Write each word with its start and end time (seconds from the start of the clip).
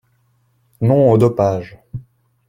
Non 0.81 1.11
au 1.11 1.19
dopage 1.19 1.77